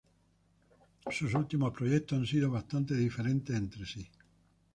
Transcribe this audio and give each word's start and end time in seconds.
Sus 1.11 1.35
últimos 1.35 1.69
proyectos 1.77 2.17
han 2.17 2.25
sido 2.25 2.49
bastante 2.49 2.95
diferentes 2.95 3.55
entre 3.55 3.85
sí. 3.85 4.09